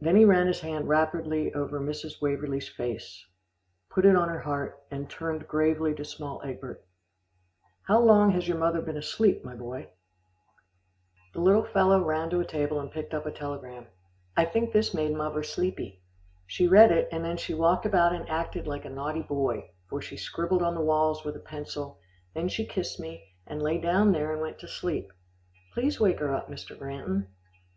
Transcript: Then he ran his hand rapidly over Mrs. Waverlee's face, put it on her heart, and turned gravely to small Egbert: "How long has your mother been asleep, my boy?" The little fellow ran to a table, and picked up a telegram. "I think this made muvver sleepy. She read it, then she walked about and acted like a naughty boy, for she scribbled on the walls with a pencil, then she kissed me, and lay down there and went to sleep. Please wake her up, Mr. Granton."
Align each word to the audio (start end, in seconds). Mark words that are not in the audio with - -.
Then 0.00 0.16
he 0.16 0.24
ran 0.24 0.48
his 0.48 0.62
hand 0.62 0.88
rapidly 0.88 1.54
over 1.54 1.78
Mrs. 1.78 2.20
Waverlee's 2.20 2.68
face, 2.68 3.24
put 3.88 4.04
it 4.04 4.16
on 4.16 4.28
her 4.28 4.40
heart, 4.40 4.82
and 4.90 5.08
turned 5.08 5.46
gravely 5.46 5.94
to 5.94 6.04
small 6.04 6.42
Egbert: 6.42 6.84
"How 7.82 8.00
long 8.00 8.32
has 8.32 8.48
your 8.48 8.58
mother 8.58 8.80
been 8.82 8.96
asleep, 8.96 9.44
my 9.44 9.54
boy?" 9.54 9.90
The 11.34 11.40
little 11.40 11.62
fellow 11.62 12.02
ran 12.04 12.30
to 12.30 12.40
a 12.40 12.44
table, 12.44 12.80
and 12.80 12.90
picked 12.90 13.14
up 13.14 13.26
a 13.26 13.30
telegram. 13.30 13.86
"I 14.36 14.44
think 14.44 14.72
this 14.72 14.92
made 14.92 15.12
muvver 15.12 15.44
sleepy. 15.44 16.02
She 16.48 16.66
read 16.66 16.90
it, 16.90 17.08
then 17.12 17.36
she 17.36 17.54
walked 17.54 17.86
about 17.86 18.12
and 18.12 18.28
acted 18.28 18.66
like 18.66 18.86
a 18.86 18.90
naughty 18.90 19.22
boy, 19.22 19.70
for 19.88 20.02
she 20.02 20.16
scribbled 20.16 20.64
on 20.64 20.74
the 20.74 20.80
walls 20.80 21.24
with 21.24 21.36
a 21.36 21.38
pencil, 21.38 22.00
then 22.34 22.48
she 22.48 22.66
kissed 22.66 22.98
me, 22.98 23.22
and 23.46 23.62
lay 23.62 23.78
down 23.78 24.10
there 24.10 24.32
and 24.32 24.40
went 24.42 24.58
to 24.58 24.66
sleep. 24.66 25.12
Please 25.74 26.00
wake 26.00 26.18
her 26.18 26.34
up, 26.34 26.50
Mr. 26.50 26.76
Granton." 26.76 27.28